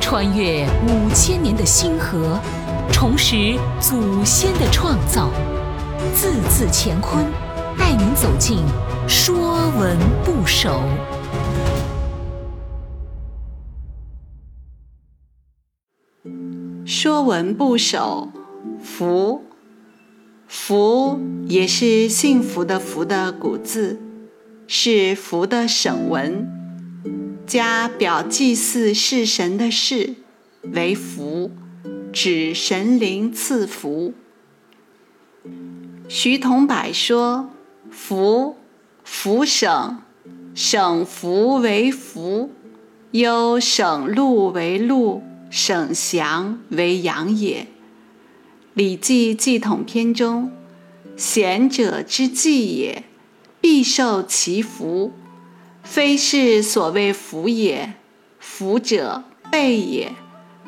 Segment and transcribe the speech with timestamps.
[0.00, 2.38] 穿越五千年的星河，
[2.92, 5.30] 重拾祖先的创造，
[6.14, 7.24] 字字乾坤，
[7.78, 8.58] 带您走进
[9.08, 10.80] 《说文不首》。
[16.86, 18.28] 《说文不首》
[18.82, 19.42] 福，
[20.46, 24.00] 福也是幸福的福的古字，
[24.66, 26.48] 是福的省文，
[27.46, 30.14] 加表祭祀祀神的事
[30.72, 31.50] 为福，
[32.12, 34.14] 指神灵赐福。
[36.08, 37.50] 徐同柏说
[37.90, 38.56] ：“福，
[39.02, 40.02] 福省，
[40.54, 42.50] 省福为福，
[43.12, 47.62] 忧省禄为禄。”省祥为阳也，
[48.74, 50.50] 《礼记·祭统篇》中
[51.16, 53.04] ：“贤者之祭也，
[53.60, 55.12] 必受其福。
[55.84, 57.94] 非是所谓福也。
[58.40, 60.12] 福者备也，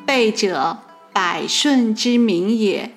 [0.05, 0.77] 备者
[1.11, 2.93] 百顺之名也。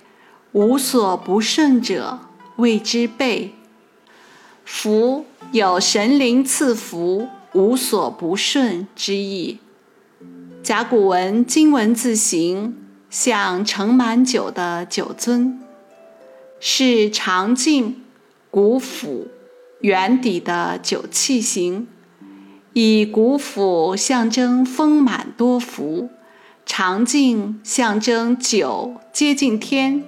[0.53, 2.21] 无所不顺者，
[2.57, 3.55] 谓之备。
[4.65, 9.59] 福有神灵赐福，无所不顺之意。”
[10.63, 12.77] 甲骨文金文字形，
[13.09, 15.57] 像盛满酒的酒樽，
[16.61, 18.03] 是长颈、
[18.51, 19.29] 鼓腹、
[19.81, 21.89] 圆底的酒器形。
[22.73, 26.11] 以鼓腹象征丰满多福，
[26.65, 30.03] 长颈象征酒接近天，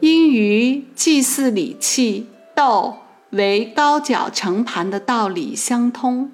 [0.00, 2.96] 因与祭祀礼器斗
[3.30, 6.30] 为高脚盛盘的道理相通，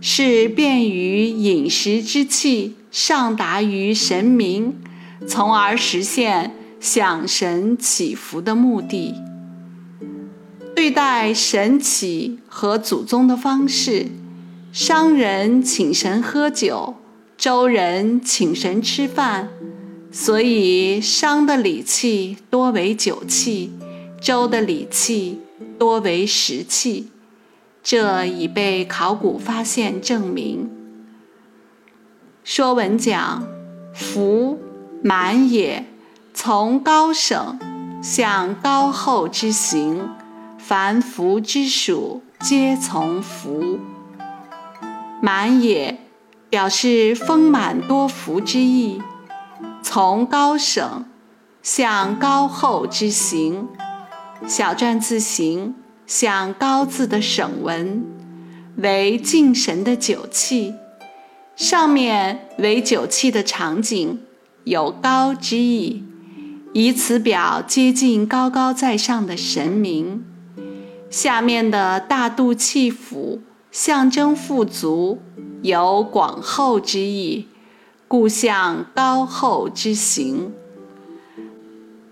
[0.00, 2.76] 是便于饮食之气。
[2.92, 4.76] 上达于神明，
[5.26, 9.14] 从而实现享神祈福的目的。
[10.76, 14.08] 对待神祇和祖宗的方式，
[14.72, 16.94] 商人请神喝酒，
[17.36, 19.50] 周人请神吃饭，
[20.10, 23.70] 所以商的礼器多为酒器，
[24.18, 25.42] 周的礼器
[25.78, 27.10] 多为食器，
[27.82, 30.70] 这已被考古发现证明。
[32.42, 33.46] 说文讲
[33.94, 34.58] ：“福，
[35.02, 35.84] 满也。
[36.32, 37.58] 从高省，
[38.02, 40.08] 向高厚之行，
[40.56, 43.78] 凡福之属，皆从福。
[45.24, 46.00] 满也，
[46.50, 49.00] 表示丰满多福之意。
[49.80, 51.04] 从高省，
[51.62, 53.68] 向高厚之行，
[54.48, 55.76] 小篆字形，
[56.08, 58.04] 像高字的省文，
[58.78, 60.74] 为敬神的酒器。”
[61.54, 64.18] 上面为酒器的场景，
[64.64, 66.02] 有高之意，
[66.72, 70.24] 以此表接近高高在上的神明。
[71.08, 73.40] 下面的大肚气府
[73.72, 75.22] 象征富足，
[75.62, 77.48] 有广厚之意，
[78.06, 80.52] 故象高厚之形。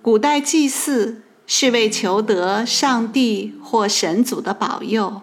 [0.00, 5.20] 古代祭祀是为求得上帝或神祖的保佑，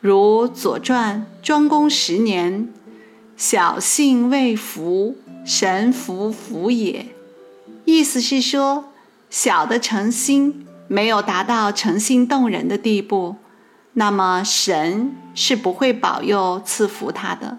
[0.00, 2.68] 如《左传》庄公十年。
[3.36, 7.06] 小信未服，神服服也。
[7.84, 8.86] 意思是说，
[9.30, 13.36] 小的诚心没有达到诚心动人的地步，
[13.94, 17.58] 那么神是不会保佑赐福他的。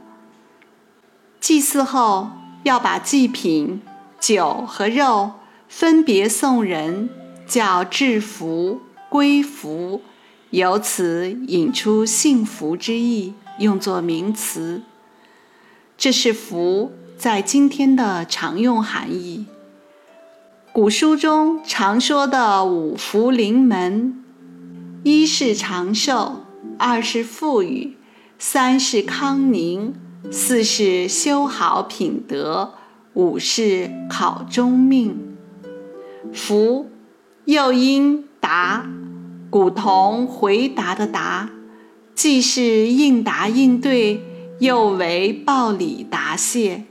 [1.39, 2.29] 祭祀后
[2.63, 3.81] 要把祭品
[4.19, 5.33] 酒和肉
[5.67, 7.09] 分别送人，
[7.45, 10.01] 叫制服归服，
[10.51, 14.81] 由此引出幸福之意，用作名词。
[15.97, 19.45] 这是福在今天的常用含义。
[20.71, 24.22] 古书中常说的五福临门：
[25.03, 26.45] 一是长寿，
[26.79, 27.97] 二是富裕，
[28.39, 29.93] 三是康宁，
[30.31, 32.73] 四是修好品德，
[33.13, 35.35] 五是考中命。
[36.33, 36.89] 福
[37.45, 38.87] 又因答，
[39.49, 41.49] 古同回答的答，
[42.15, 44.21] 既是应答应对。
[44.59, 46.85] 又为报礼答谢。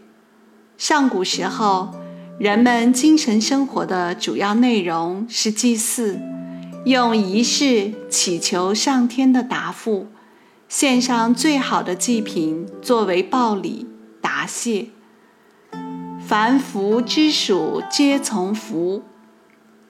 [0.77, 1.95] 上古时候，
[2.39, 6.21] 人们精神生活的主要内容是祭祀，
[6.85, 10.09] 用仪式祈求上天的答复，
[10.69, 13.87] 献上最好的祭品作为报礼
[14.21, 14.89] 答谢。
[16.27, 19.05] 凡福之属，皆从福。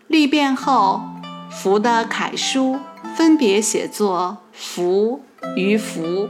[0.06, 1.00] 历变后，
[1.50, 2.78] 福的楷书
[3.14, 5.22] 分别写作“福”
[5.56, 6.28] 与“福”。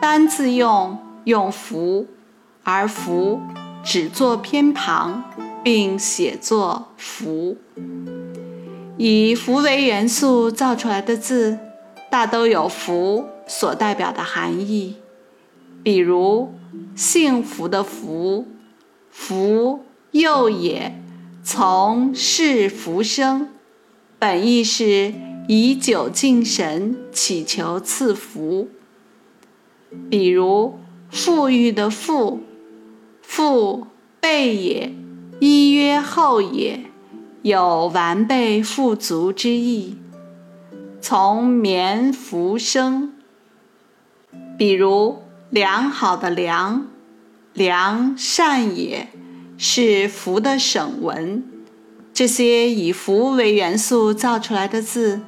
[0.00, 2.06] 单字用用福，
[2.62, 3.40] 而福
[3.82, 5.24] 只作偏旁，
[5.64, 7.56] 并写作福。
[8.98, 11.58] 以福为元素造出来的字，
[12.10, 14.96] 大都有福所代表的含义。
[15.82, 16.54] 比如
[16.94, 18.46] 幸福的福，
[19.10, 20.98] 福幼也，
[21.44, 23.50] 从事福生，
[24.18, 25.12] 本意是
[25.46, 28.68] 以久敬神，祈求赐福。
[30.10, 30.78] 比如
[31.10, 32.40] 富裕的富，
[33.20, 33.86] 富
[34.20, 34.92] 备也，
[35.38, 36.85] 一曰厚也，
[37.46, 39.98] 有完备富足之意。
[41.00, 43.12] 从绵福生，
[44.58, 46.88] 比如良好的良，
[47.52, 49.06] 良善也，
[49.56, 51.44] 是福的省文。
[52.12, 55.20] 这些以福为元素造出来的字，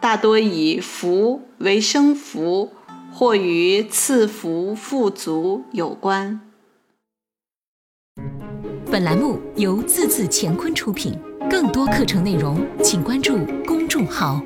[0.00, 2.72] 大多以福为生福，
[3.12, 6.40] 或与赐福富足有关。
[8.90, 11.16] 本栏目由字字乾坤出品，
[11.50, 14.42] 更多课程内容，请关注公众号。